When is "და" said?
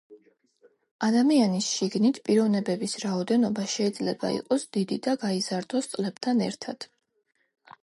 5.09-5.17